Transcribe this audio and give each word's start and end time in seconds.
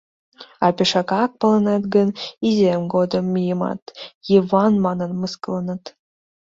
А 0.65 0.67
пешакак 0.75 1.31
палынет 1.39 1.83
гын, 1.95 2.09
изиэм 2.47 2.83
годым 2.93 3.25
мыйымат 3.33 3.81
«Йыван» 4.29 4.73
манын 4.85 5.11
мыскыленыт. 5.21 5.83